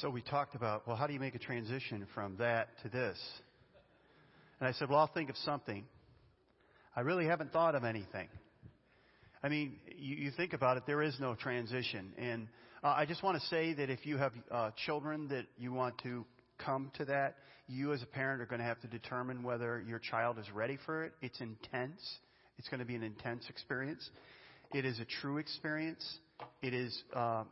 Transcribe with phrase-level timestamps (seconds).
[0.00, 3.18] So we talked about, well, how do you make a transition from that to this?
[4.60, 5.84] And I said, well, I'll think of something.
[6.94, 8.28] I really haven't thought of anything.
[9.42, 12.12] I mean, you, you think about it, there is no transition.
[12.16, 12.46] And
[12.84, 15.98] uh, I just want to say that if you have uh, children that you want
[16.04, 16.24] to
[16.64, 17.34] come to that,
[17.66, 20.78] you as a parent are going to have to determine whether your child is ready
[20.86, 21.12] for it.
[21.22, 22.00] It's intense.
[22.56, 24.08] It's going to be an intense experience.
[24.72, 26.18] It is a true experience.
[26.62, 27.42] It is uh,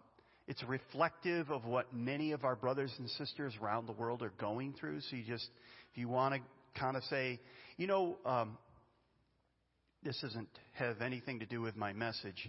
[0.48, 4.74] it's reflective of what many of our brothers and sisters around the world are going
[4.78, 5.00] through.
[5.00, 5.48] So you just,
[5.92, 7.40] if you want to kind of say,
[7.76, 8.56] you know, um,
[10.02, 12.48] this doesn't have anything to do with my message,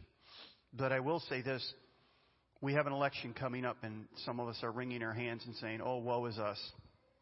[0.74, 1.66] but I will say this.
[2.60, 5.56] We have an election coming up, and some of us are wringing our hands and
[5.58, 6.58] saying, oh, woe is us.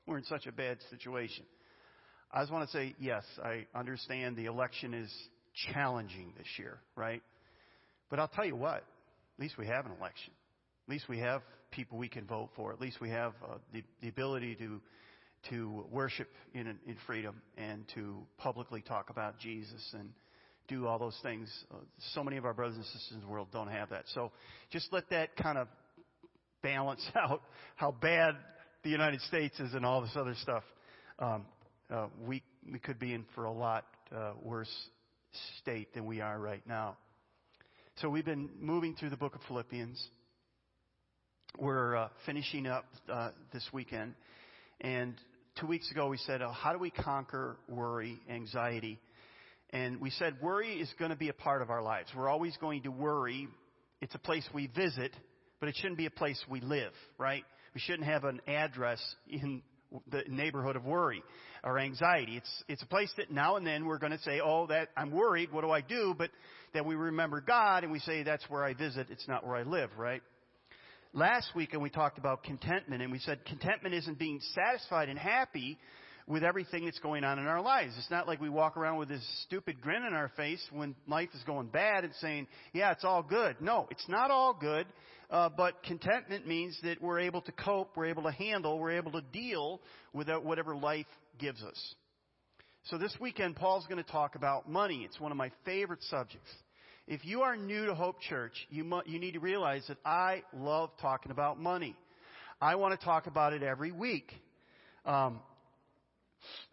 [0.07, 1.43] We're in such a bad situation.
[2.31, 5.11] I just want to say, yes, I understand the election is
[5.73, 7.21] challenging this year, right?
[8.09, 10.33] But I'll tell you what, at least we have an election.
[10.87, 11.41] At least we have
[11.71, 12.71] people we can vote for.
[12.71, 14.81] At least we have uh, the, the ability to
[15.49, 20.09] to worship in, in freedom and to publicly talk about Jesus and
[20.67, 21.51] do all those things.
[21.71, 21.77] Uh,
[22.13, 24.05] so many of our brothers and sisters in the world don't have that.
[24.13, 24.31] So
[24.71, 25.67] just let that kind of
[26.63, 27.41] balance out
[27.75, 28.35] how bad
[28.83, 30.63] the United States is and all this other stuff.
[31.19, 31.45] Um,
[31.91, 32.41] uh, we
[32.71, 34.71] we could be in for a lot uh, worse
[35.59, 36.97] state than we are right now.
[38.01, 40.09] So we've been moving through the book of Philippians.
[41.57, 44.13] We're uh, finishing up uh, this weekend.
[44.81, 45.15] And
[45.59, 48.99] two weeks ago, we said, oh, How do we conquer worry, anxiety?
[49.69, 52.09] And we said, Worry is going to be a part of our lives.
[52.15, 53.47] We're always going to worry.
[54.01, 55.15] It's a place we visit,
[55.61, 57.45] but it shouldn't be a place we live, right?
[57.73, 59.61] We shouldn't have an address in
[60.11, 61.23] the neighborhood of worry
[61.63, 62.35] or anxiety.
[62.35, 65.11] It's, it's a place that now and then we're going to say, oh, that I'm
[65.11, 65.53] worried.
[65.53, 66.15] What do I do?
[66.17, 66.31] But
[66.73, 69.07] then we remember God and we say, that's where I visit.
[69.09, 70.21] It's not where I live, right?
[71.15, 75.17] Last week, and we talked about contentment, and we said contentment isn't being satisfied and
[75.17, 75.77] happy
[76.27, 77.93] with everything that's going on in our lives.
[77.97, 81.29] It's not like we walk around with this stupid grin on our face when life
[81.33, 83.55] is going bad and saying, yeah, it's all good.
[83.61, 84.87] No, it's not all good,
[85.29, 89.13] uh, but contentment means that we're able to cope, we're able to handle, we're able
[89.13, 89.79] to deal
[90.11, 91.07] with whatever life
[91.39, 91.95] gives us.
[92.87, 95.05] So this weekend, Paul's going to talk about money.
[95.05, 96.51] It's one of my favorite subjects.
[97.07, 100.41] If you are new to Hope Church, you, mu- you need to realize that I
[100.57, 101.95] love talking about money.
[102.59, 104.31] I want to talk about it every week.
[105.05, 105.39] Um,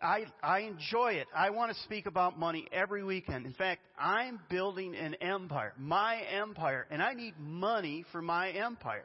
[0.01, 1.27] I, I enjoy it.
[1.37, 3.45] I want to speak about money every weekend.
[3.45, 9.05] In fact, I'm building an empire, my empire, and I need money for my empire.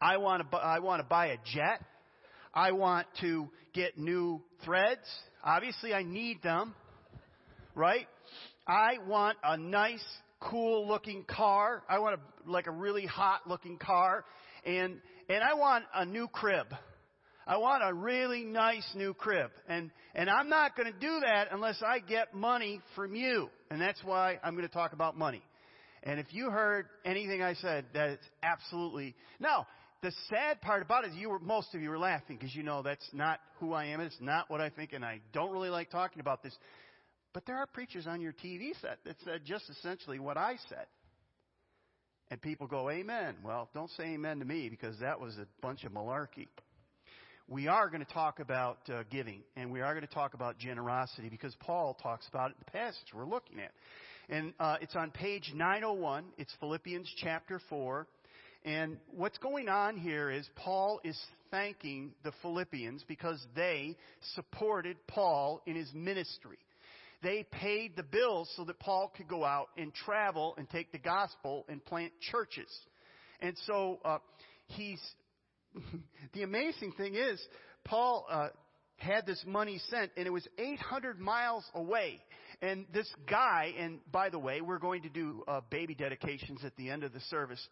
[0.00, 1.84] I want to, I want to buy a jet.
[2.52, 5.06] I want to get new threads.
[5.44, 6.74] Obviously, I need them,
[7.76, 8.08] right?
[8.66, 10.04] I want a nice
[10.40, 11.82] cool looking car.
[11.88, 14.24] I want a, like a really hot looking car.
[14.64, 16.66] And, and I want a new crib.
[17.46, 19.50] I want a really nice new crib.
[19.68, 23.48] And, and I'm not going to do that unless I get money from you.
[23.70, 25.42] And that's why I'm going to talk about money.
[26.02, 29.66] And if you heard anything I said, that it's absolutely, now,
[30.02, 32.62] the sad part about it is you were, most of you were laughing because you
[32.62, 34.00] know that's not who I am.
[34.00, 36.56] It's not what I think and I don't really like talking about this.
[37.32, 40.86] But there are preachers on your TV set that said just essentially what I said.
[42.30, 43.36] And people go, Amen.
[43.42, 46.48] Well, don't say amen to me because that was a bunch of malarkey.
[47.48, 50.58] We are going to talk about uh, giving and we are going to talk about
[50.58, 53.72] generosity because Paul talks about it in the passage we're looking at.
[54.28, 56.24] And uh, it's on page 901.
[56.36, 58.06] It's Philippians chapter 4.
[58.64, 61.18] And what's going on here is Paul is
[61.50, 63.96] thanking the Philippians because they
[64.34, 66.58] supported Paul in his ministry.
[67.22, 70.98] They paid the bills so that Paul could go out and travel and take the
[70.98, 72.70] gospel and plant churches.
[73.40, 74.18] And so uh,
[74.66, 75.00] he's.
[76.32, 77.40] the amazing thing is,
[77.84, 78.48] Paul uh,
[78.96, 82.20] had this money sent, and it was 800 miles away.
[82.60, 86.74] And this guy, and by the way, we're going to do uh, baby dedications at
[86.76, 87.64] the end of the service.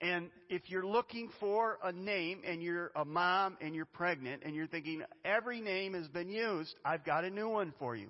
[0.00, 4.54] And if you're looking for a name and you're a mom and you're pregnant and
[4.54, 8.08] you're thinking every name has been used, I've got a new one for you.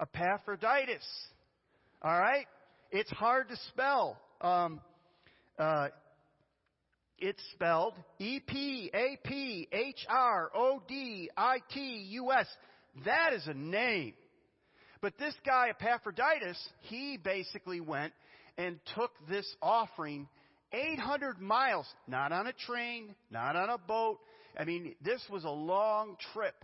[0.00, 1.04] Epaphroditus.
[2.02, 2.46] All right?
[2.90, 4.18] It's hard to spell.
[4.40, 4.80] Um,
[5.58, 5.88] uh,
[7.18, 12.46] it's spelled E P A P H R O D I T U S.
[13.04, 14.14] That is a name.
[15.00, 18.12] But this guy, Epaphroditus, he basically went
[18.56, 20.28] and took this offering
[20.72, 24.18] 800 miles, not on a train, not on a boat.
[24.58, 26.54] I mean, this was a long trip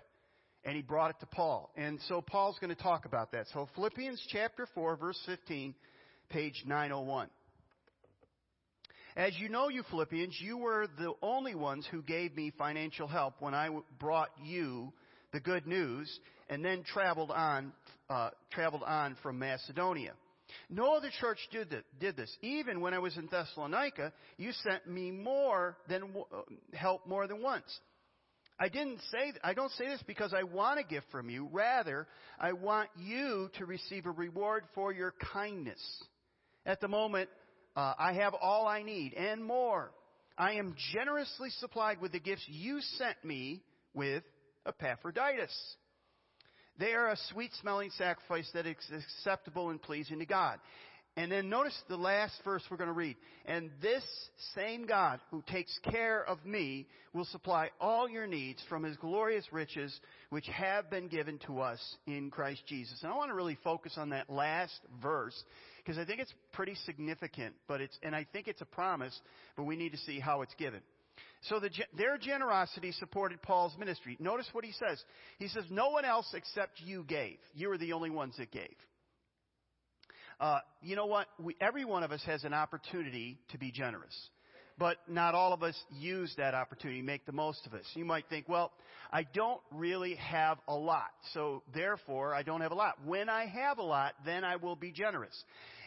[0.65, 1.71] and he brought it to Paul.
[1.77, 3.47] And so Paul's going to talk about that.
[3.53, 5.75] So Philippians chapter 4 verse 15,
[6.29, 7.29] page 901.
[9.17, 13.35] As you know, you Philippians, you were the only ones who gave me financial help
[13.41, 13.69] when I
[13.99, 14.93] brought you
[15.33, 16.09] the good news
[16.49, 17.73] and then traveled on,
[18.09, 20.13] uh, traveled on from Macedonia.
[20.69, 21.71] No other church did,
[22.17, 22.37] this.
[22.43, 26.43] Even when I was in Thessalonica, you sent me more than uh,
[26.73, 27.81] help more than once.
[28.63, 31.49] I didn't say I don't say this because I want a gift from you.
[31.51, 32.07] Rather,
[32.39, 35.81] I want you to receive a reward for your kindness.
[36.67, 37.31] At the moment,
[37.75, 39.93] uh, I have all I need and more.
[40.37, 43.63] I am generously supplied with the gifts you sent me
[43.95, 44.25] with
[44.67, 45.57] Epaphroditus.
[46.79, 50.59] They are a sweet smelling sacrifice that is acceptable and pleasing to God.
[51.17, 53.17] And then notice the last verse we're going to read.
[53.45, 54.05] And this
[54.55, 59.45] same God who takes care of me will supply all your needs from his glorious
[59.53, 59.99] riches
[60.31, 63.01] which have been given to us in Christ Jesus.
[63.03, 65.35] And I want to really focus on that last verse
[65.79, 69.19] because I think it's pretty significant, but it's, and I think it's a promise,
[69.57, 70.81] but we need to see how it's given.
[71.45, 74.17] So the, their generosity supported Paul's ministry.
[74.21, 75.03] Notice what he says.
[75.39, 77.39] He says, No one else except you gave.
[77.55, 78.77] You were the only ones that gave.
[80.41, 81.27] Uh, you know what?
[81.39, 84.17] We, every one of us has an opportunity to be generous.
[84.79, 87.83] But not all of us use that opportunity, make the most of it.
[87.93, 88.73] You might think, well,
[89.13, 92.95] I don't really have a lot, so therefore I don't have a lot.
[93.05, 95.35] When I have a lot, then I will be generous.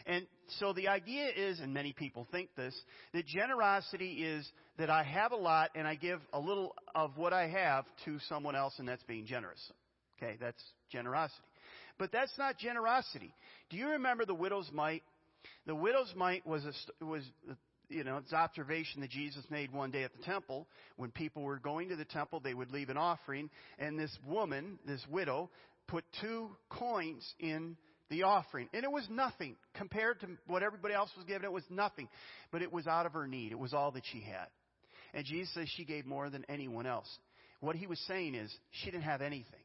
[0.06, 0.26] And
[0.60, 2.74] so the idea is, and many people think this,
[3.14, 4.48] that generosity is
[4.78, 8.20] that I have a lot and I give a little of what I have to
[8.28, 9.60] someone else and that's being generous.
[10.22, 10.62] Okay, that's
[10.92, 11.42] generosity.
[11.98, 13.34] But that's not generosity.
[13.70, 15.02] Do you remember the widow's mite?
[15.66, 17.22] The widow's mite was a, was
[17.88, 20.66] you know, it's observation that Jesus made one day at the temple.
[20.96, 24.78] When people were going to the temple, they would leave an offering, and this woman,
[24.86, 25.50] this widow,
[25.86, 27.76] put two coins in
[28.10, 28.68] the offering.
[28.72, 31.44] And it was nothing compared to what everybody else was giving.
[31.44, 32.08] It was nothing.
[32.50, 33.52] But it was out of her need.
[33.52, 34.46] It was all that she had.
[35.12, 37.08] And Jesus says she gave more than anyone else.
[37.60, 39.63] What he was saying is she didn't have anything.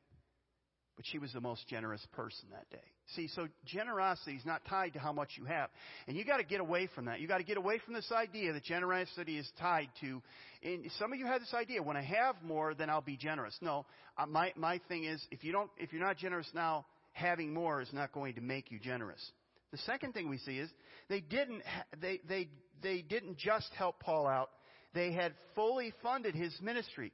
[0.99, 2.83] But she was the most generous person that day.
[3.15, 5.69] See, so generosity is not tied to how much you have.
[6.09, 7.21] And you gotta get away from that.
[7.21, 10.21] You gotta get away from this idea that generosity is tied to,
[10.61, 13.57] and some of you have this idea, when I have more, then I'll be generous.
[13.61, 13.85] No,
[14.17, 17.81] uh, my, my thing is, if you don't, if you're not generous now, having more
[17.81, 19.25] is not going to make you generous.
[19.71, 20.69] The second thing we see is
[21.07, 21.61] they didn't,
[22.01, 22.49] they, they,
[22.83, 24.49] they didn't just help Paul out,
[24.93, 27.13] they had fully funded his ministry.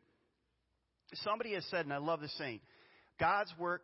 [1.23, 2.61] Somebody has said, and I love this saying,
[3.19, 3.81] God's work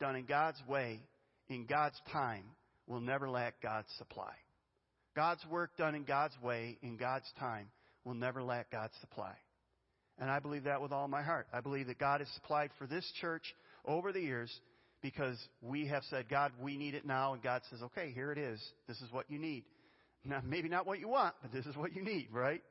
[0.00, 1.00] done in God's way,
[1.48, 2.44] in God's time,
[2.86, 4.32] will never lack God's supply.
[5.14, 7.68] God's work done in God's way, in God's time,
[8.04, 9.34] will never lack God's supply.
[10.18, 11.46] And I believe that with all my heart.
[11.52, 14.50] I believe that God has supplied for this church over the years
[15.02, 17.34] because we have said, God, we need it now.
[17.34, 18.60] And God says, okay, here it is.
[18.86, 19.64] This is what you need.
[20.24, 22.62] Now, maybe not what you want, but this is what you need, right?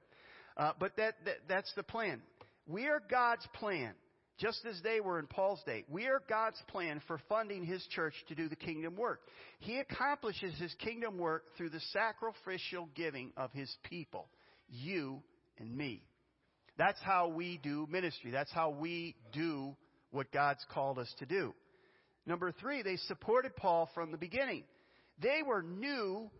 [0.55, 2.21] Uh, but that, that, that's the plan.
[2.67, 3.93] We are God's plan
[4.41, 5.85] just as they were in Paul's day.
[5.88, 9.21] We are God's plan for funding His church to do the kingdom work.
[9.59, 14.27] He accomplishes His kingdom work through the sacrificial giving of His people,
[14.67, 15.21] you
[15.59, 16.03] and me.
[16.77, 18.31] That's how we do ministry.
[18.31, 19.75] That's how we do
[20.10, 21.53] what God's called us to do.
[22.25, 24.63] Number three, they supported Paul from the beginning.
[25.21, 26.31] They were new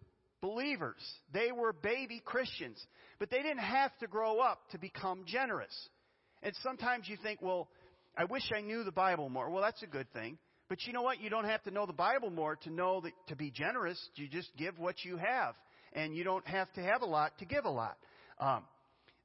[0.42, 1.02] believers.
[1.34, 2.84] They were baby Christians.
[3.20, 5.76] But they didn't have to grow up to become generous.
[6.42, 7.70] And sometimes you think, well,
[8.18, 9.50] I wish I knew the Bible more.
[9.50, 10.38] Well, that's a good thing.
[10.70, 11.20] But you know what?
[11.20, 14.00] You don't have to know the Bible more to know that to be generous.
[14.16, 15.56] You just give what you have,
[15.94, 17.98] and you don't have to have a lot to give a lot.
[18.40, 18.64] Um,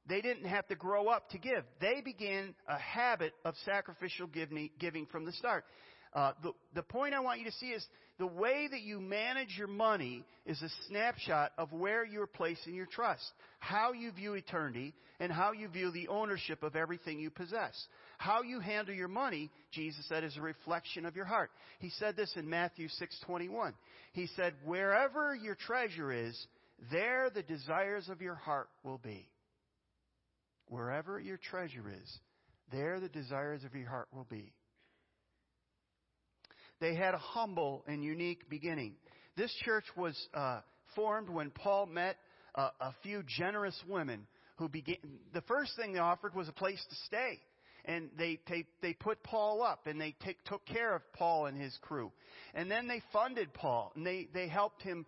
[0.07, 1.63] they didn't have to grow up to give.
[1.79, 5.65] They began a habit of sacrificial giving, from the start.
[6.13, 7.85] Uh, the, the point I want you to see is
[8.17, 12.87] the way that you manage your money is a snapshot of where you're placing your
[12.87, 13.23] trust,
[13.59, 17.75] how you view eternity, and how you view the ownership of everything you possess.
[18.17, 21.51] How you handle your money, Jesus said, is a reflection of your heart.
[21.79, 23.73] He said this in Matthew 6:21.
[24.13, 26.47] He said, "Wherever your treasure is,
[26.91, 29.29] there the desires of your heart will be."
[30.69, 32.19] Wherever your treasure is,
[32.71, 34.53] there the desires of your heart will be.
[36.79, 38.95] They had a humble and unique beginning.
[39.35, 40.61] This church was uh,
[40.95, 42.17] formed when Paul met
[42.55, 44.97] uh, a few generous women who began.
[45.33, 47.39] The first thing they offered was a place to stay,
[47.87, 51.59] and they they, they put Paul up and they take, took care of Paul and
[51.59, 52.11] his crew,
[52.53, 55.05] and then they funded Paul and they they helped him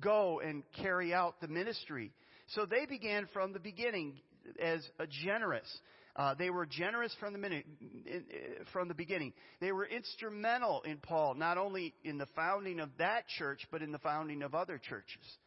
[0.00, 2.12] go and carry out the ministry.
[2.48, 4.14] So they began from the beginning
[4.60, 5.68] as a generous.
[6.14, 8.22] Uh, they were generous from the, minute, in, in,
[8.70, 9.32] from the beginning.
[9.60, 13.92] They were instrumental in Paul, not only in the founding of that church, but in
[13.92, 15.38] the founding of other churches.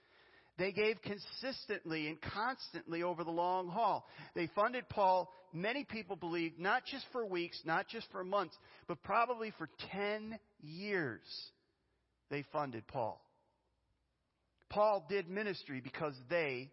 [0.58, 4.08] They gave consistently and constantly over the long haul.
[4.36, 8.56] They funded Paul, many people believe, not just for weeks, not just for months,
[8.88, 11.22] but probably for 10 years.
[12.30, 13.22] They funded Paul.
[14.70, 16.70] Paul did ministry because they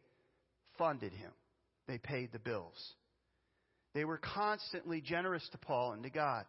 [0.78, 1.32] funded him.
[1.88, 2.94] They paid the bills.
[3.94, 6.44] They were constantly generous to Paul and to God.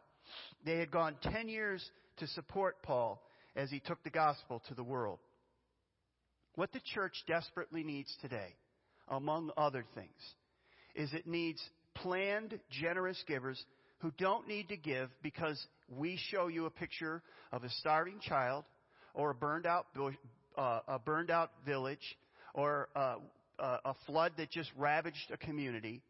[0.65, 1.83] They had gone 10 years
[2.17, 3.21] to support Paul
[3.55, 5.19] as he took the gospel to the world.
[6.55, 8.55] What the church desperately needs today,
[9.07, 10.09] among other things,
[10.95, 11.61] is it needs
[11.95, 13.61] planned, generous givers
[13.99, 18.65] who don't need to give because we show you a picture of a starving child
[19.13, 19.87] or a burned out,
[20.57, 22.17] uh, a burned out village
[22.53, 23.15] or uh,
[23.59, 26.01] a flood that just ravaged a community.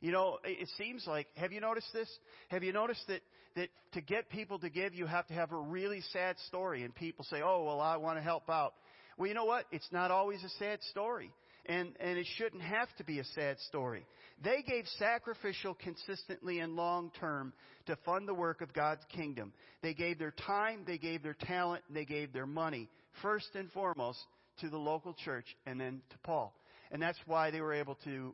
[0.00, 2.08] You know, it seems like, have you noticed this?
[2.48, 3.20] Have you noticed that,
[3.56, 6.94] that to get people to give, you have to have a really sad story and
[6.94, 8.72] people say, oh, well, I want to help out.
[9.20, 9.66] Well, you know what?
[9.70, 11.30] It's not always a sad story.
[11.66, 14.06] And, and it shouldn't have to be a sad story.
[14.42, 17.52] They gave sacrificial, consistently, and long term
[17.84, 19.52] to fund the work of God's kingdom.
[19.82, 22.88] They gave their time, they gave their talent, they gave their money,
[23.20, 24.20] first and foremost,
[24.60, 26.54] to the local church and then to Paul.
[26.90, 28.32] And that's why they were able to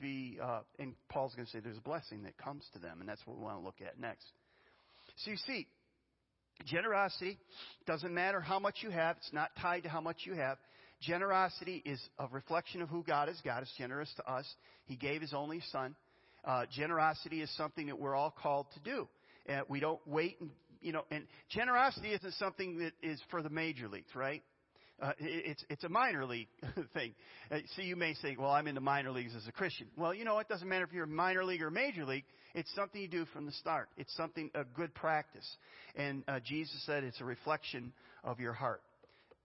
[0.00, 3.08] be, uh, and Paul's going to say there's a blessing that comes to them, and
[3.08, 4.26] that's what we want to look at next.
[5.16, 5.66] So you see,
[6.64, 7.38] generosity
[7.86, 10.58] doesn't matter how much you have, it's not tied to how much you have.
[11.00, 13.40] Generosity is a reflection of who God is.
[13.44, 14.46] God is generous to us.
[14.86, 15.94] He gave His only Son.
[16.44, 19.08] Uh, generosity is something that we're all called to do.
[19.48, 20.50] Uh, we don't wait and,
[20.80, 24.42] you know, and generosity isn't something that is for the major leagues, right?
[25.00, 26.48] Uh, it's it's a minor league
[26.94, 27.14] thing.
[27.52, 30.12] Uh, so you may say, "Well, I'm in the minor leagues as a Christian." Well,
[30.12, 32.24] you know, it doesn't matter if you're a minor league or major league.
[32.54, 33.88] It's something you do from the start.
[33.96, 35.48] It's something a good practice,
[35.94, 37.92] and uh, Jesus said it's a reflection
[38.24, 38.82] of your heart.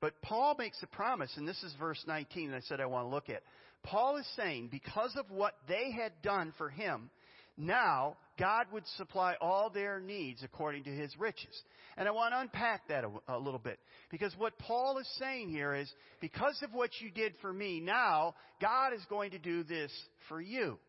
[0.01, 2.47] But Paul makes a promise, and this is verse 19.
[2.47, 3.43] And I said I want to look at.
[3.83, 7.09] Paul is saying because of what they had done for him,
[7.57, 11.61] now God would supply all their needs according to his riches.
[11.97, 13.79] And I want to unpack that a, a, little bit.
[14.09, 18.33] Because what Paul is saying here is, because of what you did for me, now
[18.59, 19.91] God is going to do this
[20.27, 20.79] for you.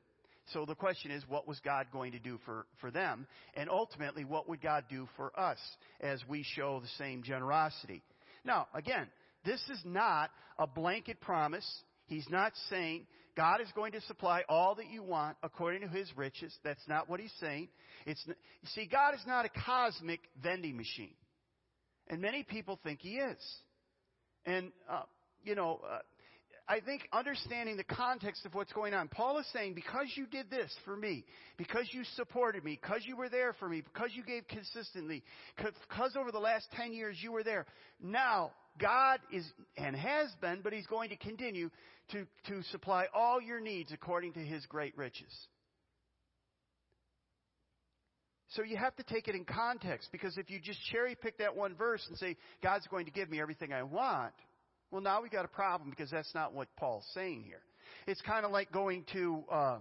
[0.52, 3.26] So the question is, what was God going to do for, for them?
[3.54, 5.58] And ultimately, what would God do for us
[6.00, 8.02] as we show the same generosity?
[8.44, 9.06] Now, again,
[9.44, 11.66] this is not a blanket promise.
[12.06, 16.08] He's not saying God is going to supply all that you want according to His
[16.16, 16.56] riches.
[16.62, 17.68] That's not what He's saying.
[18.06, 18.34] It's, you
[18.74, 21.14] see, God is not a cosmic vending machine.
[22.08, 23.38] And many people think He is.
[24.46, 25.02] And, uh,
[25.42, 25.98] you know, uh,
[26.66, 30.48] I think understanding the context of what's going on, Paul is saying, because you did
[30.50, 31.24] this for me,
[31.58, 35.22] because you supported me, because you were there for me, because you gave consistently,
[35.56, 37.66] because over the last 10 years you were there,
[38.02, 41.68] now God is, and has been, but He's going to continue
[42.12, 45.32] to, to supply all your needs according to His great riches.
[48.48, 51.56] So you have to take it in context because if you just cherry pick that
[51.56, 54.32] one verse and say, God's going to give me everything I want,
[54.94, 57.62] well, now we've got a problem because that's not what Paul's saying here.
[58.06, 59.78] It's kind of like going to uh,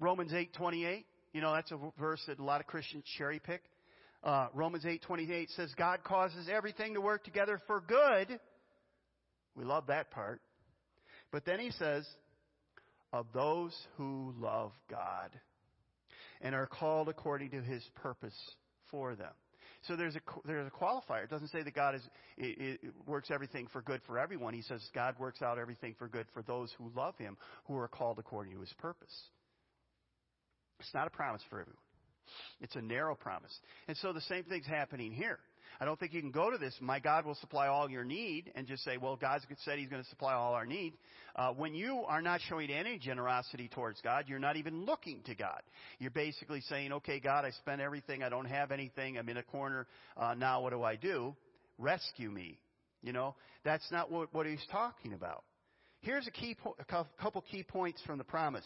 [0.00, 1.04] Romans 8:28.
[1.32, 3.62] You know, that's a verse that a lot of Christians cherry pick.
[4.24, 8.40] Uh, Romans 8:28 says God causes everything to work together for good.
[9.54, 10.40] We love that part.
[11.30, 12.04] But then he says,
[13.12, 15.30] of those who love God
[16.40, 18.34] and are called according to his purpose
[18.90, 19.32] for them.
[19.88, 21.24] So there's a, there's a qualifier.
[21.24, 22.02] It doesn't say that God is,
[22.36, 24.52] it, it works everything for good for everyone.
[24.52, 27.88] He says God works out everything for good for those who love him, who are
[27.88, 29.14] called according to his purpose.
[30.80, 31.82] It's not a promise for everyone.
[32.60, 33.58] It's a narrow promise.
[33.88, 35.38] And so the same thing's happening here.
[35.80, 38.52] I don't think you can go to this, my God will supply all your need,
[38.54, 40.92] and just say, well, God's said He's going to supply all our need.
[41.34, 45.34] Uh, when you are not showing any generosity towards God, you're not even looking to
[45.34, 45.62] God.
[45.98, 49.42] You're basically saying, okay, God, I spent everything, I don't have anything, I'm in a
[49.42, 49.86] corner,
[50.18, 51.34] uh, now what do I do?
[51.78, 52.58] Rescue me.
[53.02, 53.34] You know,
[53.64, 55.44] that's not what, what He's talking about.
[56.02, 58.64] Here's a key, po- a couple key points from the promise.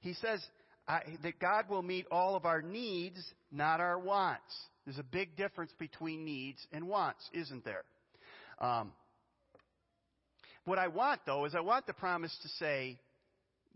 [0.00, 0.40] He says
[0.88, 3.18] I, that God will meet all of our needs,
[3.50, 4.54] not our wants.
[4.86, 7.82] There's a big difference between needs and wants, isn't there?
[8.60, 8.92] Um,
[10.64, 12.98] what I want, though, is I want the promise to say,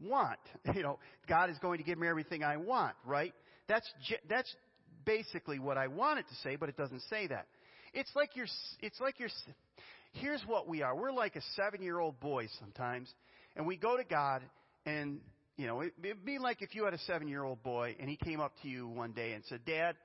[0.00, 0.38] want.
[0.74, 0.98] You know,
[1.28, 3.34] God is going to give me everything I want, right?
[3.68, 3.88] That's,
[4.28, 4.54] that's
[5.04, 7.46] basically what I want it to say, but it doesn't say that.
[7.92, 8.46] It's like you're,
[8.80, 9.28] it's like you're,
[10.12, 10.94] here's what we are.
[10.94, 13.12] We're like a seven year old boy sometimes,
[13.56, 14.42] and we go to God,
[14.86, 15.20] and,
[15.56, 18.16] you know, it'd be like if you had a seven year old boy, and he
[18.16, 19.96] came up to you one day and said, Dad,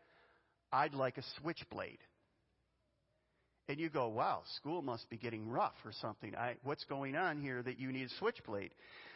[0.75, 1.99] I'd like a switchblade.
[3.67, 6.35] and you go, wow, school must be getting rough or something.
[6.35, 8.71] I, what's going on here that you need a switchblade?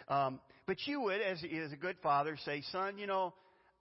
[0.08, 3.34] Um, but you would, as, as a good father, say, son, you know,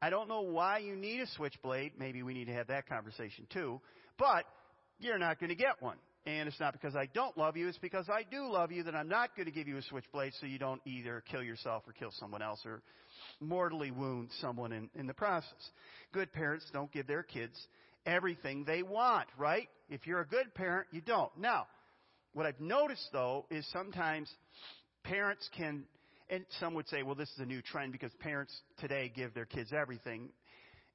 [0.03, 1.93] I don't know why you need a switchblade.
[1.99, 3.81] Maybe we need to have that conversation too.
[4.19, 4.45] But
[4.99, 5.97] you're not going to get one.
[6.27, 8.95] And it's not because I don't love you, it's because I do love you that
[8.95, 11.93] I'm not going to give you a switchblade so you don't either kill yourself or
[11.93, 12.83] kill someone else or
[13.41, 15.71] mortally wound someone in, in the process.
[16.13, 17.59] Good parents don't give their kids
[18.05, 19.69] everything they want, right?
[19.89, 21.31] If you're a good parent, you don't.
[21.39, 21.67] Now,
[22.35, 24.31] what I've noticed though is sometimes
[25.05, 25.85] parents can,
[26.29, 29.47] and some would say, well, this is a new trend because parents today give their
[29.47, 30.29] kids everything.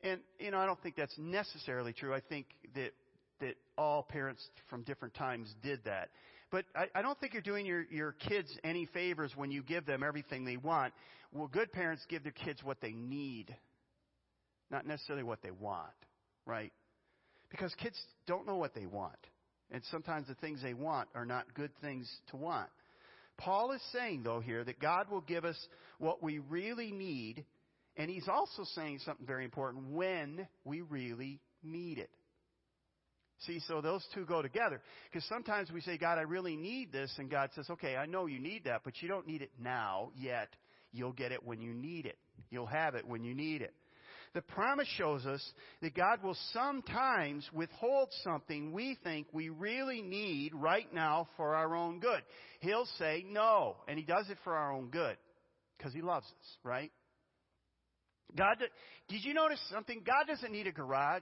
[0.01, 2.13] And, you know, I don't think that's necessarily true.
[2.13, 2.91] I think that,
[3.39, 6.09] that all parents from different times did that.
[6.51, 9.85] But I, I don't think you're doing your, your kids any favors when you give
[9.85, 10.93] them everything they want.
[11.31, 13.55] Well, good parents give their kids what they need,
[14.69, 15.89] not necessarily what they want,
[16.45, 16.71] right?
[17.49, 19.17] Because kids don't know what they want.
[19.71, 22.69] And sometimes the things they want are not good things to want.
[23.37, 25.57] Paul is saying, though, here that God will give us
[25.97, 27.45] what we really need,
[27.97, 32.11] and he's also saying something very important when we really need it.
[33.45, 34.81] See, so those two go together.
[35.11, 38.25] Because sometimes we say, God, I really need this, and God says, okay, I know
[38.25, 40.49] you need that, but you don't need it now yet.
[40.91, 42.17] You'll get it when you need it.
[42.49, 43.73] You'll have it when you need it.
[44.33, 45.43] The promise shows us
[45.81, 51.75] that God will sometimes withhold something we think we really need right now for our
[51.75, 52.21] own good.
[52.59, 55.17] He'll say no, and He does it for our own good
[55.77, 56.91] because He loves us, right?
[58.35, 58.57] God,
[59.07, 60.01] did you notice something?
[60.03, 61.21] God doesn't need a garage.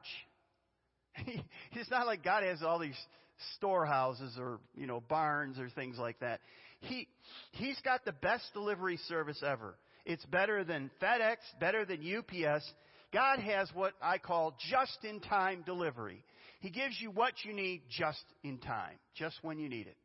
[1.74, 2.98] it's not like God has all these
[3.58, 6.40] storehouses or, you know, barns or things like that.
[6.82, 7.08] He,
[7.52, 9.76] he's got the best delivery service ever.
[10.06, 12.70] It's better than FedEx, better than UPS.
[13.14, 16.24] God has what I call just in time delivery.
[16.60, 19.98] He gives you what you need just in time, just when you need it.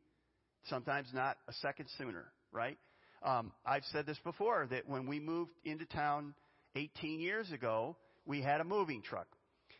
[0.65, 2.77] Sometimes not a second sooner, right?
[3.23, 6.33] Um, I've said this before that when we moved into town
[6.75, 9.27] 18 years ago, we had a moving truck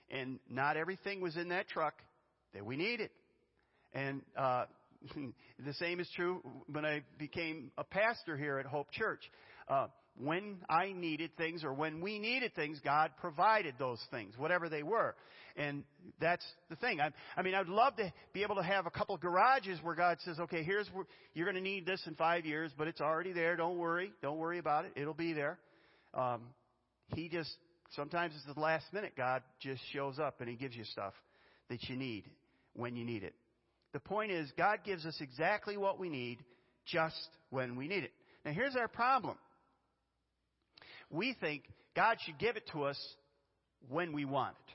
[0.10, 1.96] and not everything was in that truck
[2.54, 3.10] that we needed.
[3.94, 4.66] And uh,
[5.66, 6.42] the same is true
[6.72, 9.22] when I became a pastor here at Hope Church.
[9.68, 9.88] Uh,
[10.20, 14.82] when I needed things or when we needed things, God provided those things, whatever they
[14.82, 15.16] were.
[15.56, 15.84] And
[16.20, 17.00] that's the thing.
[17.00, 20.18] I, I mean, I'd love to be able to have a couple garages where God
[20.24, 23.34] says, okay, here's where you're going to need this in five years, but it's already
[23.34, 23.56] there.
[23.56, 24.12] Don't worry.
[24.22, 24.94] Don't worry about it.
[24.96, 25.58] It'll be there.
[26.14, 26.42] Um,
[27.16, 27.56] he just
[27.96, 31.14] Sometimes it's the last minute God just shows up and He gives you stuff
[31.70, 32.26] that you need
[32.74, 33.34] when you need it.
[33.94, 36.40] The point is, God gives us exactly what we need
[36.86, 38.12] just when we need it.
[38.46, 39.38] Now, here's our problem.
[41.10, 41.64] We think
[41.96, 43.00] God should give it to us
[43.90, 44.74] when we want it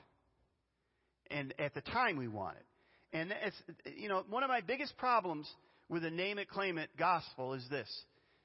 [1.33, 3.17] and at the time we want it.
[3.17, 3.55] And it's,
[3.97, 5.49] you know, one of my biggest problems
[5.89, 7.89] with the name it, claim it gospel is this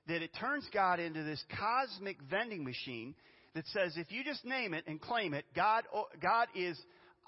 [0.09, 3.15] that it turns God into this cosmic vending machine
[3.59, 5.83] that says if you just name it and claim it, God,
[6.23, 6.79] God is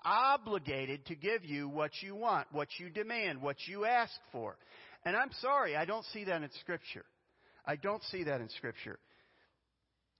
[0.04, 4.56] obligated to give you what you want, what you demand, what you ask for.
[5.04, 7.04] And I'm sorry, I don't see that in Scripture.
[7.66, 9.00] I don't see that in Scripture.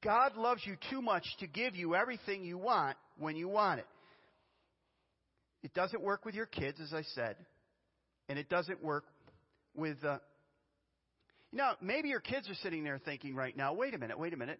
[0.03, 3.87] God loves you too much to give you everything you want when you want it.
[5.63, 7.37] It doesn't work with your kids, as I said,
[8.29, 9.05] and it doesn't work
[9.77, 10.05] with.
[10.05, 10.19] Uh,
[11.53, 14.33] you know, maybe your kids are sitting there thinking right now, wait a minute, wait
[14.33, 14.59] a minute.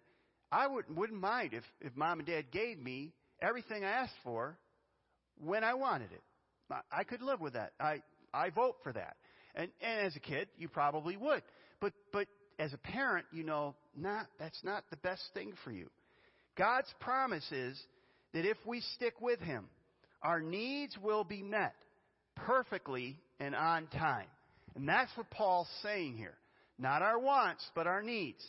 [0.51, 4.57] I wouldn't, wouldn't mind if, if mom and dad gave me everything I asked for
[5.39, 6.21] when I wanted it.
[6.91, 7.73] I could live with that.
[7.79, 8.01] I,
[8.33, 9.15] I vote for that.
[9.55, 11.43] And, and as a kid, you probably would.
[11.79, 12.27] But, but
[12.59, 15.89] as a parent, you know, not, that's not the best thing for you.
[16.57, 17.81] God's promise is
[18.33, 19.65] that if we stick with Him,
[20.21, 21.75] our needs will be met
[22.35, 24.27] perfectly and on time.
[24.75, 26.35] And that's what Paul's saying here.
[26.77, 28.43] Not our wants, but our needs.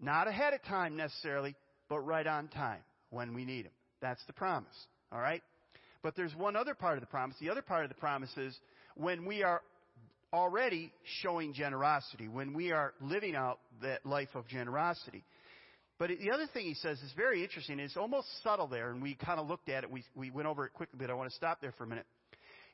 [0.00, 1.56] Not ahead of time necessarily,
[1.88, 2.80] but right on time
[3.10, 3.72] when we need Him.
[4.00, 4.74] That's the promise.
[5.12, 5.42] All right?
[6.02, 7.36] But there's one other part of the promise.
[7.40, 8.56] The other part of the promise is
[8.94, 9.62] when we are
[10.32, 15.24] already showing generosity, when we are living out that life of generosity.
[15.98, 17.80] But the other thing he says is very interesting.
[17.80, 19.90] It's almost subtle there, and we kind of looked at it.
[19.90, 22.06] We, we went over it quickly, but I want to stop there for a minute.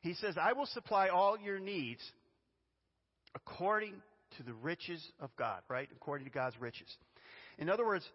[0.01, 2.01] He says, I will supply all your needs
[3.33, 3.93] according
[4.37, 5.89] to the riches of God, right?
[5.95, 6.87] According to God's riches.
[7.57, 8.05] In other words,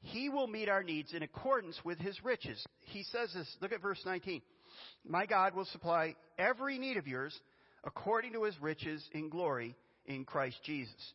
[0.00, 2.64] He will meet our needs in accordance with His riches.
[2.80, 4.42] He says this, look at verse 19.
[5.06, 7.38] My God will supply every need of yours
[7.84, 9.74] according to His riches in glory
[10.06, 11.12] in Christ Jesus.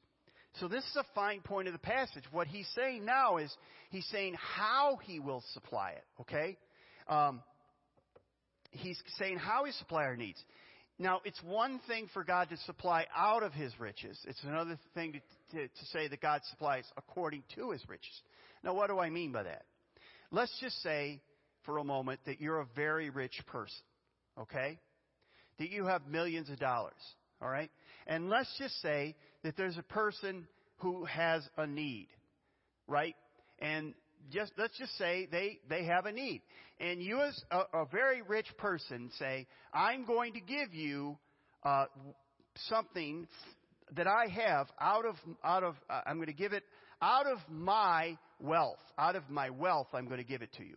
[0.60, 2.24] So this is a fine point of the passage.
[2.32, 3.56] What he's saying now is
[3.90, 6.04] he's saying how he will supply it.
[6.22, 6.58] Okay,
[7.08, 7.42] um,
[8.72, 10.44] he's saying how he supply our needs.
[11.02, 14.20] Now, it's one thing for God to supply out of his riches.
[14.28, 18.22] It's another thing to, to, to, say that God supplies according to his riches.
[18.64, 19.64] Now, what do I mean by that?
[20.30, 21.20] Let's just say
[21.66, 23.82] for a moment that you're a very rich person,
[24.42, 24.78] okay?
[25.58, 26.94] That you have millions of dollars,
[27.42, 27.72] all right?
[28.06, 32.10] And let's just say that there's a person who has a need,
[32.88, 33.16] right?
[33.58, 33.96] And
[34.32, 36.42] just let's just say they they have a need,
[36.80, 41.18] and you as a, a very rich person say, "I'm going to give you
[41.64, 41.86] uh,
[42.70, 43.28] something
[43.96, 46.64] that I have out of out of uh, I'm going to give it
[47.02, 49.88] out of my wealth, out of my wealth.
[49.94, 50.76] I'm going to give it to you.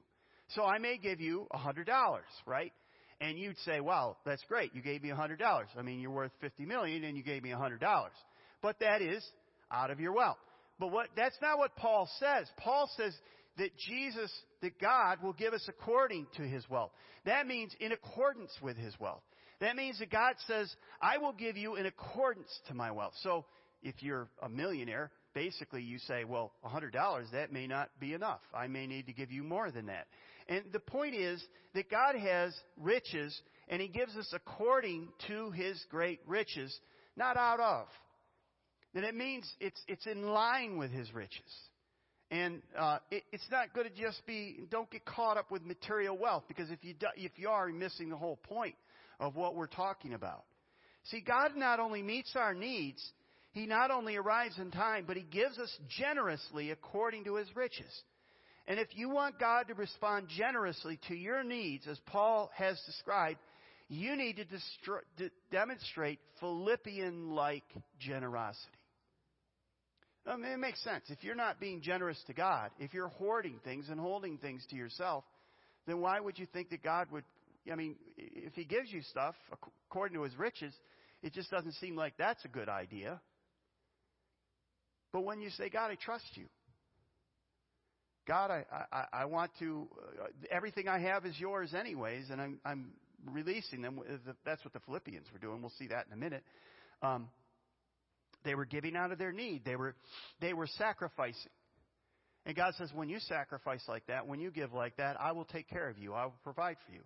[0.49, 2.73] So I may give you a hundred dollars, right?
[3.21, 4.75] And you'd say, "Well, that's great.
[4.75, 5.69] You gave me a hundred dollars.
[5.79, 8.13] I mean, you're worth fifty million, and you gave me a hundred dollars."
[8.63, 9.25] But that is
[9.71, 10.39] out of your wealth.
[10.79, 12.47] But what, that's not what Paul says.
[12.59, 13.15] Paul says
[13.59, 14.31] that Jesus,
[14.63, 16.91] that God will give us according to his wealth.
[17.25, 19.23] That means in accordance with his wealth.
[19.61, 23.15] That means that God says, I will give you in accordance to my wealth.
[23.23, 23.45] So
[23.83, 26.93] if you're a millionaire, basically you say, well, $100,
[27.33, 28.41] that may not be enough.
[28.53, 30.07] I may need to give you more than that.
[30.49, 31.43] And the point is
[31.75, 36.77] that God has riches and he gives us according to his great riches,
[37.17, 37.87] not out of
[38.95, 41.41] then it means it's, it's in line with his riches.
[42.31, 46.17] And uh, it, it's not going to just be, don't get caught up with material
[46.17, 48.75] wealth, because if you, do, if you are, you're missing the whole point
[49.21, 50.45] of what we're talking about.
[51.05, 53.05] See, God not only meets our needs,
[53.53, 57.93] He not only arrives in time, but He gives us generously according to His riches.
[58.67, 63.39] And if you want God to respond generously to your needs, as Paul has described,
[63.89, 67.65] you need to, destro- to demonstrate Philippian like
[67.99, 68.79] generosity.
[70.27, 71.05] I mean, it makes sense.
[71.09, 74.77] If you're not being generous to God, if you're hoarding things and holding things to
[74.77, 75.25] yourself,
[75.87, 77.25] then why would you think that God would?
[77.71, 79.35] I mean, if He gives you stuff
[79.91, 80.73] according to His riches,
[81.23, 83.21] it just doesn't seem like that's a good idea.
[85.13, 86.47] But when you say, God, I trust you.
[88.27, 89.87] God, I, I, I want to,
[90.21, 92.93] uh, everything I have is yours anyways, and I'm, I'm
[93.31, 94.01] releasing them.
[94.45, 95.61] That's what the Philippians were doing.
[95.61, 96.43] We'll see that in a minute.
[97.03, 97.29] Um,
[98.45, 99.65] they were giving out of their need.
[99.65, 99.95] They were,
[100.41, 101.51] they were sacrificing.
[102.47, 105.47] And God says, when you sacrifice like that, when you give like that, I will
[105.47, 106.13] take care of you.
[106.13, 107.01] I will provide for you.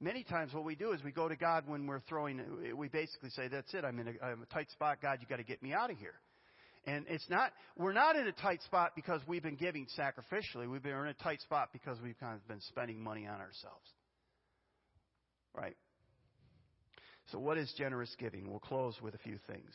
[0.00, 2.40] Many times what we do is we go to God when we're throwing,
[2.74, 3.84] we basically say, that's it.
[3.84, 4.98] I'm in a, I'm a tight spot.
[5.02, 6.14] God, you got to get me out of here.
[6.86, 10.68] And it's not, we're not in a tight spot because we've been giving sacrificially.
[10.68, 13.86] We've been in a tight spot because we've kind of been spending money on ourselves.
[15.54, 15.76] Right?
[17.30, 18.48] So what is generous giving?
[18.48, 19.70] We'll close with a few things.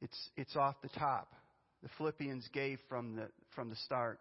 [0.00, 1.32] It's, it's off the top.
[1.82, 4.18] The Philippians gave from the, from the start.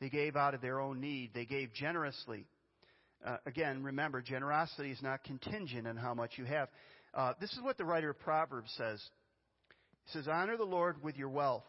[0.00, 1.30] They gave out of their own need.
[1.34, 2.46] They gave generously.
[3.24, 6.68] Uh, again, remember, generosity is not contingent on how much you have.
[7.14, 9.02] Uh, this is what the writer of Proverbs says.
[10.04, 11.64] He says, Honor the Lord with your wealth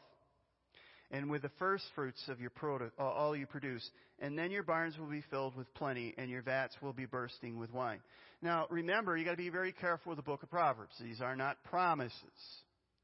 [1.09, 3.89] and with the first fruits of your produce, uh, all you produce,
[4.19, 7.57] and then your barns will be filled with plenty, and your vats will be bursting
[7.57, 7.99] with wine.
[8.41, 10.93] Now, remember, you got to be very careful with the book of Proverbs.
[11.01, 12.21] These are not promises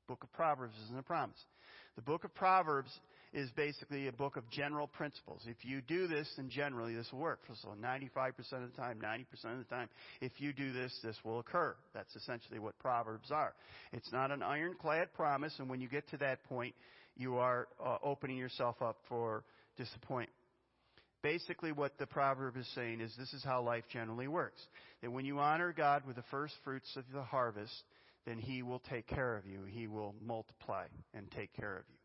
[0.08, 1.40] book of Proverbs isn't a promise.
[1.96, 2.90] The book of Proverbs
[3.34, 5.42] is basically a book of general principles.
[5.48, 7.40] If you do this, then generally this will work.
[7.62, 9.90] So 95% of the time, 90% of the time,
[10.22, 11.76] if you do this, this will occur.
[11.94, 13.54] That's essentially what Proverbs are.
[13.92, 16.76] It's not an ironclad promise, and when you get to that point,
[17.16, 19.44] you are uh, opening yourself up for
[19.78, 20.30] disappointment.
[21.22, 24.62] Basically, what the proverb is saying is this is how life generally works.
[25.02, 27.72] That when you honor God with the first fruits of the harvest,
[28.26, 29.64] then He will take care of you.
[29.68, 31.98] He will multiply and take care of you.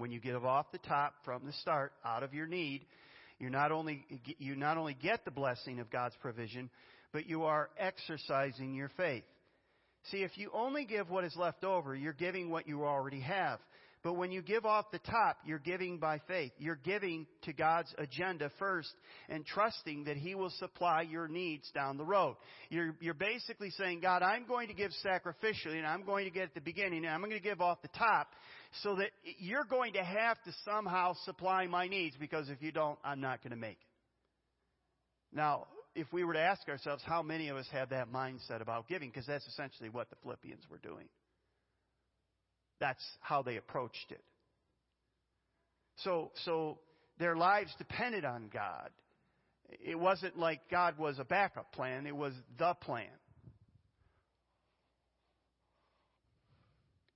[0.00, 2.86] When you give off the top from the start, out of your need,
[3.38, 4.04] you not only
[4.38, 6.70] you not only get the blessing of God's provision,
[7.12, 9.24] but you are exercising your faith.
[10.10, 13.58] See, if you only give what is left over, you're giving what you already have.
[14.08, 16.52] But when you give off the top, you're giving by faith.
[16.56, 18.88] You're giving to God's agenda first
[19.28, 22.36] and trusting that He will supply your needs down the road.
[22.70, 26.44] You're, you're basically saying, God, I'm going to give sacrificially and I'm going to get
[26.44, 28.28] at the beginning and I'm going to give off the top
[28.82, 32.98] so that you're going to have to somehow supply my needs because if you don't,
[33.04, 35.36] I'm not going to make it.
[35.36, 38.88] Now, if we were to ask ourselves how many of us have that mindset about
[38.88, 41.10] giving, because that's essentially what the Philippians were doing.
[42.80, 44.22] That's how they approached it.
[46.04, 46.78] So, so
[47.18, 48.90] their lives depended on God.
[49.84, 53.06] It wasn't like God was a backup plan, it was the plan.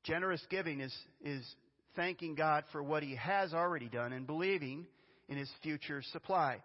[0.05, 0.95] Generous giving is,
[1.25, 1.47] is
[1.95, 4.87] thanking God for what He has already done and believing
[5.29, 6.59] in His future supply.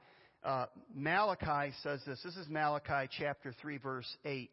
[0.43, 2.19] uh, Malachi says this.
[2.23, 4.49] This is Malachi chapter 3, verse 8.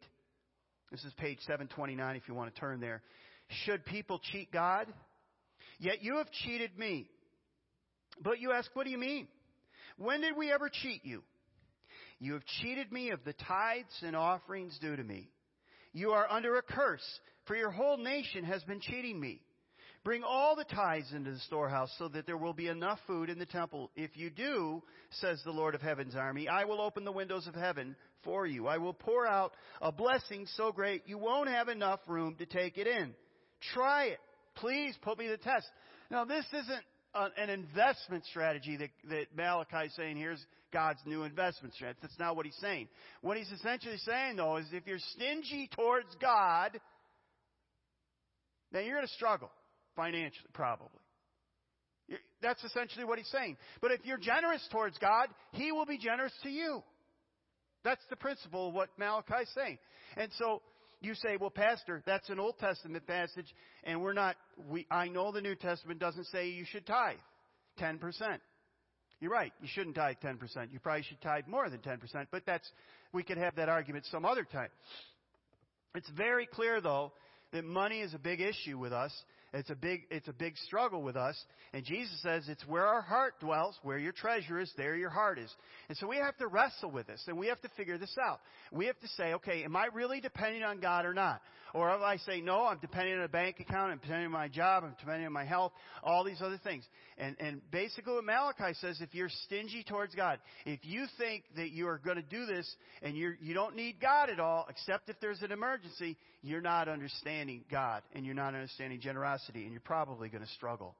[0.91, 3.01] This is page 729 if you want to turn there.
[3.49, 4.87] Should people cheat God?
[5.79, 7.09] Yet you have cheated me.
[8.21, 9.27] But you ask, what do you mean?
[9.97, 11.23] When did we ever cheat you?
[12.19, 15.29] You have cheated me of the tithes and offerings due to me.
[15.93, 17.05] You are under a curse,
[17.45, 19.41] for your whole nation has been cheating me.
[20.03, 23.39] Bring all the tithes into the storehouse so that there will be enough food in
[23.39, 23.89] the temple.
[23.95, 27.55] If you do, says the Lord of heaven's army, I will open the windows of
[27.55, 28.67] heaven for you.
[28.67, 32.77] I will pour out a blessing so great you won't have enough room to take
[32.77, 33.15] it in.
[33.73, 34.19] Try it.
[34.55, 35.67] Please put me to the test.
[36.09, 36.83] Now this isn't
[37.37, 41.99] an investment strategy that, that Malachi is saying here's God's new investment strategy.
[42.01, 42.89] That's not what he's saying.
[43.21, 46.79] What he's essentially saying though is if you're stingy towards God,
[48.71, 49.49] then you're going to struggle
[49.95, 50.89] financially, probably.
[52.41, 53.57] That's essentially what he's saying.
[53.81, 56.83] But if you're generous towards God, He will be generous to you.
[57.83, 59.77] That's the principle of what Malachi is saying.
[60.17, 60.61] And so
[61.01, 63.53] you say, well, Pastor, that's an Old Testament passage,
[63.83, 64.35] and we're not,
[64.69, 67.17] we, I know the New Testament doesn't say you should tithe
[67.79, 67.99] 10%.
[69.21, 70.71] You're right, you shouldn't tithe 10%.
[70.71, 71.99] You probably should tithe more than 10%,
[72.31, 72.69] but that's,
[73.13, 74.69] we could have that argument some other time.
[75.95, 77.13] It's very clear, though,
[77.53, 79.13] that money is a big issue with us,
[79.55, 81.35] it's a big, it's a big struggle with us.
[81.73, 85.39] And Jesus says it's where our heart dwells, where your treasure is, there your heart
[85.39, 85.53] is.
[85.89, 88.39] And so we have to wrestle with this and we have to figure this out.
[88.71, 91.41] We have to say, okay, am I really depending on God or not?
[91.73, 94.47] Or if I say, no, I'm depending on a bank account, I'm depending on my
[94.47, 96.85] job, I'm depending on my health, all these other things.
[97.17, 101.71] And, and basically what Malachi says, if you're stingy towards God, if you think that
[101.71, 105.09] you are going to do this and you're, you don't need God at all, except
[105.09, 109.81] if there's an emergency, you're not understanding God and you're not understanding generosity and you're
[109.81, 110.95] probably going to struggle.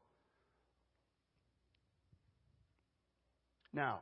[3.73, 4.01] Now,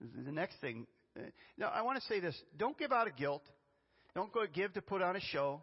[0.00, 0.86] the next thing,
[1.18, 1.22] uh,
[1.58, 2.40] now I want to say this.
[2.56, 3.42] Don't give out of guilt.
[4.14, 5.62] Don't go give to put on a show.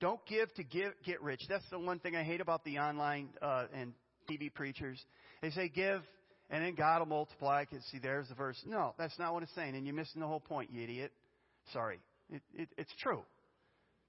[0.00, 1.42] Don't give to give, get rich.
[1.48, 3.92] That's the one thing I hate about the online uh, and
[4.28, 5.02] TV preachers.
[5.40, 6.02] They say give
[6.50, 7.60] and then God will multiply.
[7.60, 8.60] I can see there's the verse.
[8.66, 9.74] No, that's not what it's saying.
[9.74, 11.12] And you're missing the whole point, you idiot.
[11.72, 11.98] Sorry.
[12.30, 13.22] It, it, it's true.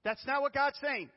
[0.04, 1.10] That's not what God's saying.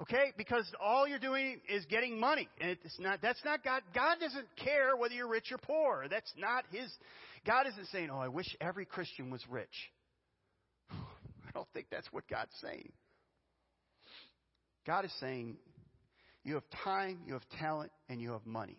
[0.00, 0.32] Okay?
[0.36, 2.48] Because all you're doing is getting money.
[2.60, 3.82] And it's not, that's not God.
[3.94, 6.06] God doesn't care whether you're rich or poor.
[6.08, 6.90] That's not His,
[7.46, 9.90] God isn't saying, oh, I wish every Christian was rich.
[10.90, 12.92] I don't think that's what God's saying.
[14.86, 15.56] God is saying,
[16.44, 18.78] you have time, you have talent, and you have money.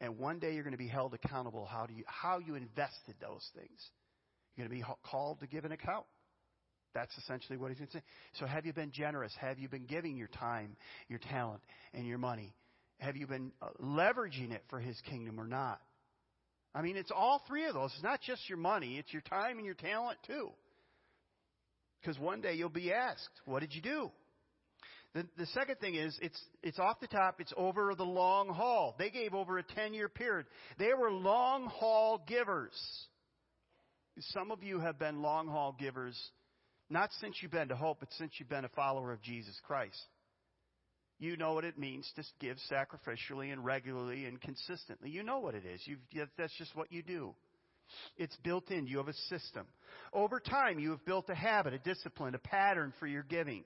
[0.00, 3.16] And one day you're going to be held accountable how, do you, how you invested
[3.20, 3.90] those things.
[4.54, 6.04] You're going to be called to give an account.
[6.94, 8.02] That's essentially what he's saying.
[8.34, 9.32] So have you been generous?
[9.40, 10.76] Have you been giving your time,
[11.08, 11.60] your talent,
[11.94, 12.54] and your money?
[12.98, 15.80] Have you been uh, leveraging it for his kingdom or not?
[16.74, 17.92] I mean, it's all three of those.
[17.94, 20.50] It's not just your money, it's your time and your talent too.
[22.00, 24.10] Because one day you'll be asked, what did you do?
[25.14, 28.94] The, the second thing is, it's, it's off the top, it's over the long haul.
[28.98, 30.46] They gave over a 10 year period.
[30.78, 32.78] They were long haul givers.
[34.20, 36.16] Some of you have been long haul givers
[36.90, 40.00] not since you've been to Hope, but since you've been a follower of Jesus Christ.
[41.18, 45.10] You know what it means to give sacrificially and regularly and consistently.
[45.10, 45.80] You know what it is.
[45.84, 47.34] You've, that's just what you do.
[48.16, 48.86] It's built in.
[48.86, 49.66] You have a system.
[50.12, 53.64] Over time, you have built a habit, a discipline, a pattern for your giving.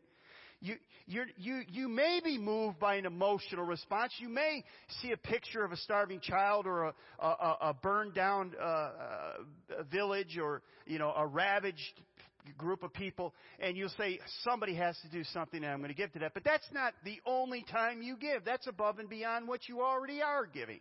[0.61, 4.13] You, you, you you may be moved by an emotional response.
[4.21, 4.63] You may
[5.01, 8.93] see a picture of a starving child or a, a, a burned down uh, uh,
[9.91, 12.01] village or you know a ravaged
[12.59, 15.95] group of people and you'll say, somebody has to do something and I'm going to
[15.95, 16.35] give to that.
[16.35, 18.45] But that's not the only time you give.
[18.45, 20.81] That's above and beyond what you already are giving.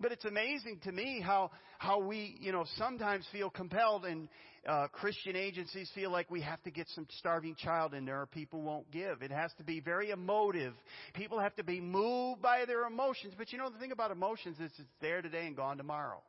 [0.00, 4.28] But it's amazing to me how, how we, you know, sometimes feel compelled and
[4.68, 8.26] uh, Christian agencies feel like we have to get some starving child in there or
[8.26, 9.22] people won't give.
[9.22, 10.74] It has to be very emotive.
[11.14, 13.34] People have to be moved by their emotions.
[13.36, 16.22] But you know, the thing about emotions is it's there today and gone tomorrow.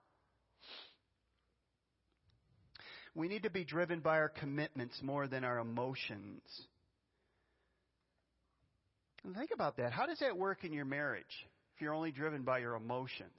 [3.16, 6.42] We need to be driven by our commitments more than our emotions.
[9.36, 9.92] Think about that.
[9.92, 11.24] How does that work in your marriage
[11.76, 13.32] if you're only driven by your emotions?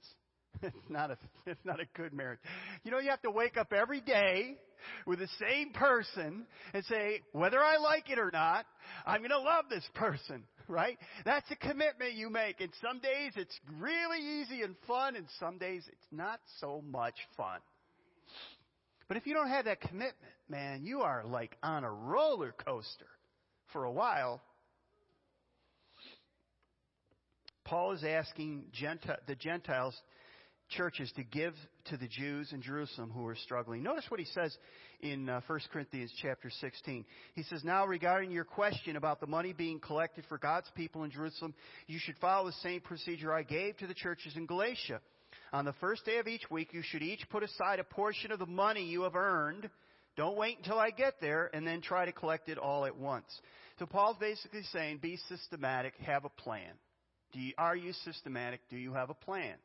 [0.63, 2.39] It's not a it's not a good marriage.
[2.83, 4.57] You know you have to wake up every day
[5.05, 8.65] with the same person and say whether I like it or not,
[9.05, 10.97] I'm going to love this person, right?
[11.25, 12.61] That's a commitment you make.
[12.61, 17.15] And some days it's really easy and fun and some days it's not so much
[17.35, 17.59] fun.
[19.07, 20.15] But if you don't have that commitment,
[20.49, 23.07] man, you are like on a roller coaster
[23.71, 24.41] for a while.
[27.63, 29.95] Paul is asking Gentile, the Gentiles
[30.69, 31.53] churches to give
[31.85, 33.83] to the Jews in Jerusalem who are struggling.
[33.83, 34.55] Notice what he says
[35.01, 37.05] in uh, 1 Corinthians chapter 16.
[37.33, 41.11] He says, Now regarding your question about the money being collected for God's people in
[41.11, 41.53] Jerusalem,
[41.87, 44.99] you should follow the same procedure I gave to the churches in Galatia.
[45.57, 48.37] On the first day of each week, you should each put aside a portion of
[48.37, 49.67] the money you have earned.
[50.15, 53.25] Don't wait until I get there and then try to collect it all at once.
[53.79, 56.73] So Paul's basically saying, be systematic, have a plan.
[57.33, 58.59] You, are you systematic?
[58.69, 59.55] Do you have a plan?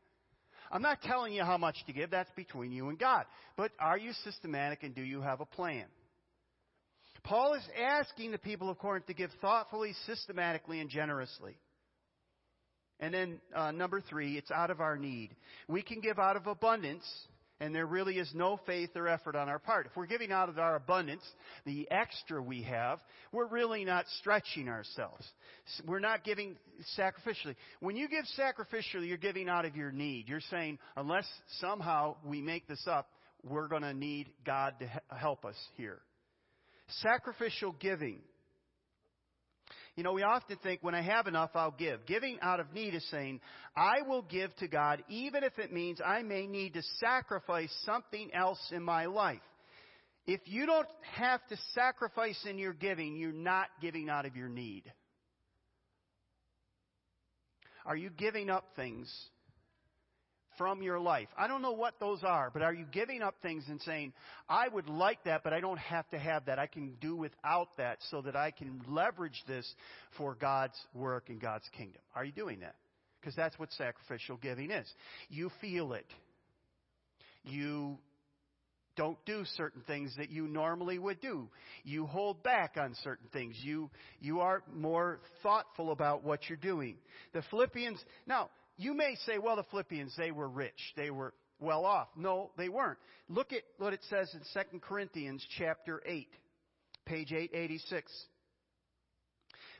[0.70, 2.11] I'm not telling you how much to give.
[2.11, 3.26] That's between you and God.
[3.59, 5.85] But are you systematic and do you have a plan?
[7.22, 11.55] Paul is asking the people of Corinth to give thoughtfully, systematically, and generously.
[13.02, 15.30] And then uh, number three, it's out of our need.
[15.68, 17.04] We can give out of abundance
[17.62, 19.86] and there really is no faith or effort on our part.
[19.86, 21.22] If we're giving out of our abundance,
[21.64, 22.98] the extra we have,
[23.30, 25.24] we're really not stretching ourselves.
[25.86, 26.56] We're not giving
[26.98, 27.54] sacrificially.
[27.78, 30.28] When you give sacrificially, you're giving out of your need.
[30.28, 31.26] You're saying, unless
[31.60, 33.06] somehow we make this up,
[33.44, 36.00] we're going to need God to help us here.
[37.00, 38.18] Sacrificial giving
[39.96, 42.07] you know, we often think when I have enough, I'll give.
[42.07, 43.40] Giving out of need is saying,
[43.76, 48.31] I will give to God even if it means I may need to sacrifice something
[48.33, 49.40] else in my life.
[50.26, 54.48] If you don't have to sacrifice in your giving, you're not giving out of your
[54.48, 54.85] need.
[57.85, 59.12] Are you giving up things
[60.58, 61.28] from your life.
[61.36, 64.12] I don't know what those are, but are you giving up things and saying,
[64.48, 66.58] I would like that, but I don't have to have that.
[66.58, 69.70] I can do without that so that I can leverage this
[70.16, 72.02] for God's work and God's kingdom?
[72.14, 72.76] Are you doing that?
[73.20, 74.86] Because that's what sacrificial giving is.
[75.28, 76.06] You feel it.
[77.44, 77.98] You
[78.96, 81.48] don't do certain things that you normally would do.
[81.84, 83.56] You hold back on certain things.
[83.62, 86.96] You, you are more thoughtful about what you're doing.
[87.32, 90.92] The Philippians, now, you may say, well, the Philippians, they were rich.
[90.96, 92.08] They were well off.
[92.16, 92.98] No, they weren't.
[93.28, 96.28] Look at what it says in 2 Corinthians chapter 8,
[97.06, 98.12] page 886.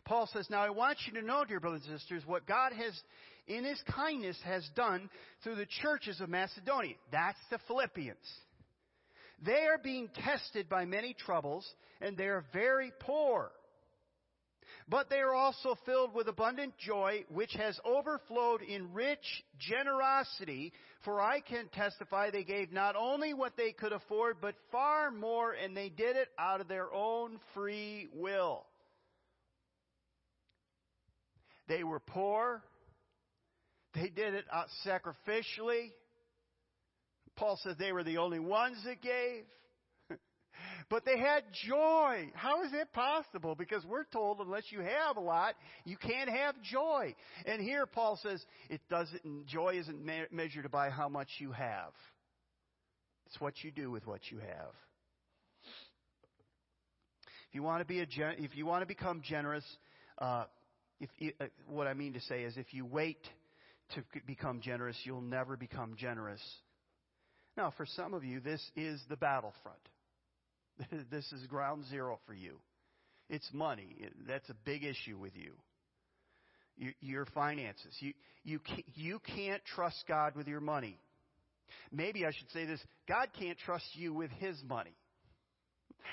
[0.05, 3.01] Paul says, Now I want you to know, dear brothers and sisters, what God has,
[3.47, 5.09] in His kindness, has done
[5.43, 6.95] through the churches of Macedonia.
[7.11, 8.19] That's the Philippians.
[9.45, 11.69] They are being tested by many troubles,
[12.01, 13.51] and they are very poor.
[14.93, 20.71] But they are also filled with abundant joy, which has overflowed in rich generosity.
[21.03, 25.53] For I can testify they gave not only what they could afford, but far more,
[25.53, 28.67] and they did it out of their own free will.
[31.69, 32.63] They were poor.
[33.95, 34.45] They did it
[34.87, 35.93] sacrificially.
[37.37, 39.45] Paul says they were the only ones that gave.
[40.93, 42.31] But they had joy.
[42.35, 43.55] How is it possible?
[43.55, 45.55] Because we're told unless you have a lot,
[45.87, 47.15] you can't have joy.
[47.47, 51.93] And here Paul says it doesn't, joy isn't me- measured by how much you have.
[53.25, 54.75] It's what you do with what you have.
[57.49, 59.65] If you want to be a, if you want to become generous,
[60.19, 60.45] uh,
[61.01, 61.09] if,
[61.41, 63.27] uh, what I mean to say is if you wait
[63.95, 66.43] to become generous, you'll never become generous.
[67.57, 69.79] Now, for some of you, this is the battlefront.
[71.11, 72.59] this is ground zero for you.
[73.29, 73.97] It's money.
[74.27, 75.53] That's a big issue with you.
[77.01, 77.95] Your finances.
[78.01, 78.13] You,
[78.45, 78.61] you,
[78.95, 80.99] you can't trust God with your money.
[81.91, 84.95] Maybe I should say this God can't trust you with His money.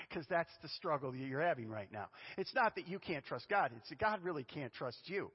[0.08, 2.08] Because that's the struggle that you're having right now.
[2.38, 5.32] It's not that you can't trust God, it's that God really can't trust you.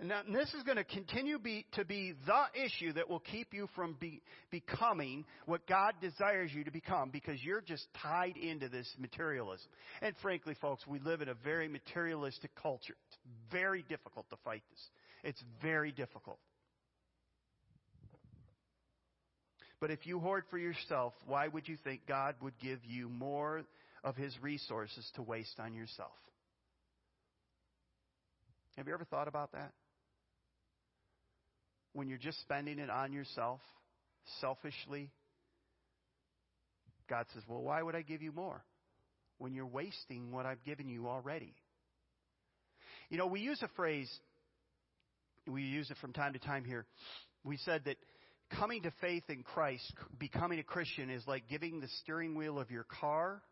[0.00, 3.52] And now, this is going to continue be, to be the issue that will keep
[3.52, 8.68] you from be, becoming what God desires you to become because you're just tied into
[8.68, 9.66] this materialism.
[10.00, 12.94] And frankly, folks, we live in a very materialistic culture.
[13.08, 13.18] It's
[13.50, 14.80] very difficult to fight this.
[15.24, 16.38] It's very difficult.
[19.80, 23.64] But if you hoard for yourself, why would you think God would give you more
[24.04, 26.12] of His resources to waste on yourself?
[28.76, 29.72] Have you ever thought about that?
[31.92, 33.60] When you're just spending it on yourself,
[34.40, 35.10] selfishly,
[37.08, 38.62] God says, Well, why would I give you more?
[39.38, 41.54] When you're wasting what I've given you already.
[43.08, 44.10] You know, we use a phrase,
[45.46, 46.84] we use it from time to time here.
[47.44, 47.96] We said that
[48.58, 52.70] coming to faith in Christ, becoming a Christian, is like giving the steering wheel of
[52.70, 53.42] your car,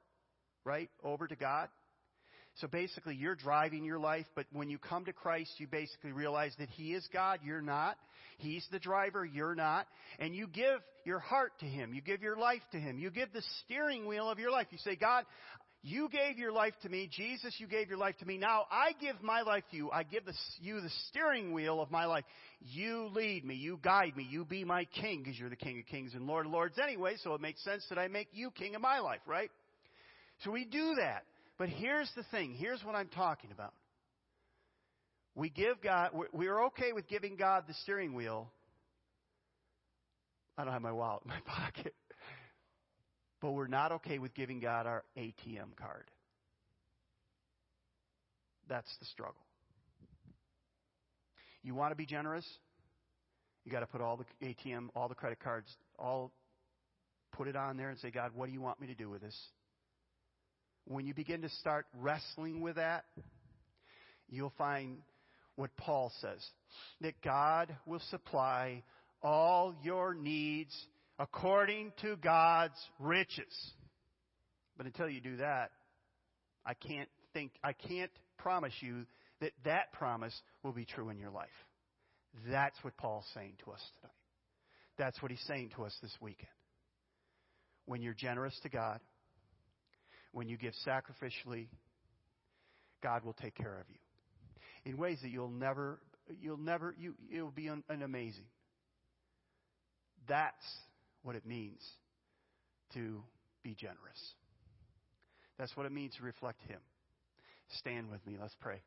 [0.65, 1.69] right, over to God.
[2.61, 6.53] So basically, you're driving your life, but when you come to Christ, you basically realize
[6.59, 7.97] that He is God, you're not.
[8.39, 9.87] He's the driver, you're not.
[10.19, 11.93] And you give your heart to Him.
[11.93, 12.99] You give your life to Him.
[12.99, 14.67] You give the steering wheel of your life.
[14.71, 15.25] You say, God,
[15.87, 17.09] You gave your life to me.
[17.13, 18.39] Jesus, you gave your life to me.
[18.39, 19.89] Now I give my life to you.
[19.93, 20.25] I give
[20.61, 22.25] you the steering wheel of my life.
[22.61, 23.55] You lead me.
[23.55, 24.27] You guide me.
[24.29, 27.15] You be my king because you're the king of kings and lord of lords anyway.
[27.23, 29.49] So it makes sense that I make you king of my life, right?
[30.43, 31.23] So we do that.
[31.59, 32.55] But here's the thing.
[32.55, 33.73] Here's what I'm talking about.
[35.35, 38.51] We give God, we're okay with giving God the steering wheel.
[40.57, 41.95] I don't have my wallet in my pocket.
[43.41, 46.05] But we're not okay with giving God our ATM card.
[48.69, 49.35] That's the struggle.
[51.63, 52.47] You want to be generous?
[53.65, 56.33] You got to put all the ATM, all the credit cards, all
[57.33, 59.21] put it on there and say, God, what do you want me to do with
[59.21, 59.37] this?
[60.87, 63.05] When you begin to start wrestling with that,
[64.29, 64.99] you'll find
[65.57, 66.45] what Paul says
[67.01, 68.85] that God will supply
[69.23, 70.73] all your needs
[71.19, 73.73] according to God's riches.
[74.77, 75.71] But until you do that,
[76.65, 79.07] I can't think, I can't promise you
[79.41, 81.49] that that promise will be true in your life.
[82.49, 84.13] That's what Paul's saying to us tonight.
[84.99, 86.49] That's what he's saying to us this weekend.
[87.87, 89.01] When you're generous to God,
[90.37, 91.69] when you give sacrificially,
[93.03, 93.97] God will take care of you
[94.85, 95.99] in ways that you'll never,
[96.43, 98.45] you'll never, you, it'll be an, an amazing.
[100.29, 100.55] That's
[101.23, 101.81] what it means
[102.93, 103.23] to
[103.63, 104.35] be generous.
[105.59, 106.81] That's what it means to reflect Him.
[107.79, 108.37] Stand with me.
[108.39, 108.83] Let's pray.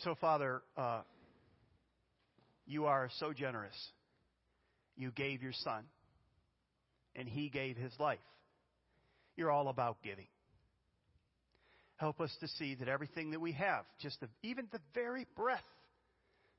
[0.00, 1.00] So, Father, uh,
[2.66, 3.76] you are so generous.
[4.96, 5.84] You gave your Son,
[7.16, 8.18] and He gave His life.
[9.36, 10.26] You're all about giving.
[11.96, 15.60] Help us to see that everything that we have, just the, even the very breath,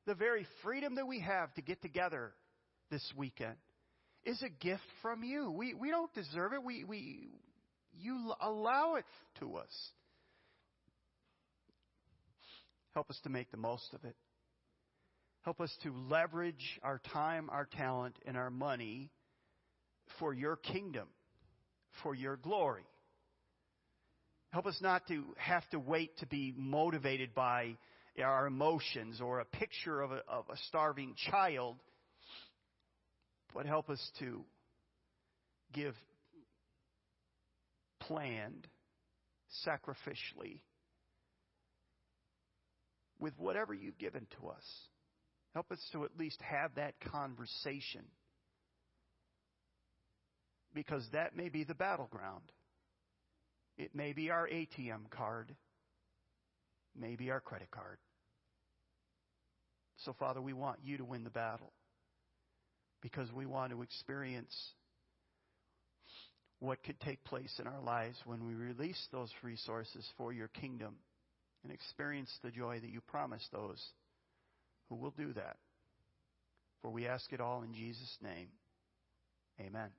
[0.05, 2.31] the very freedom that we have to get together
[2.89, 3.55] this weekend
[4.25, 5.51] is a gift from you.
[5.51, 6.63] We, we don't deserve it.
[6.63, 7.29] We, we,
[7.99, 9.05] you allow it
[9.39, 9.91] to us.
[12.93, 14.15] Help us to make the most of it.
[15.41, 19.11] Help us to leverage our time, our talent, and our money
[20.19, 21.07] for your kingdom,
[22.01, 22.85] for your glory.
[24.51, 27.75] Help us not to have to wait to be motivated by
[28.23, 31.75] our emotions or a picture of a, of a starving child
[33.53, 34.43] but help us to
[35.73, 35.95] give
[37.99, 38.67] planned,
[39.65, 40.59] sacrificially,
[43.19, 44.63] with whatever you've given to us.
[45.53, 48.01] Help us to at least have that conversation.
[50.73, 52.43] Because that may be the battleground.
[53.77, 55.55] It may be our ATM card,
[56.99, 57.97] maybe our credit card.
[59.97, 61.71] So, Father, we want you to win the battle
[63.01, 64.53] because we want to experience
[66.59, 70.95] what could take place in our lives when we release those resources for your kingdom
[71.63, 73.81] and experience the joy that you promise those
[74.89, 75.57] who will do that.
[76.81, 78.47] For we ask it all in Jesus' name.
[79.59, 79.89] Amen.